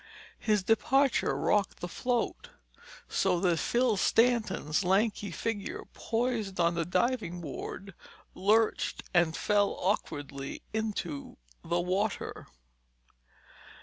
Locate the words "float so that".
1.87-3.57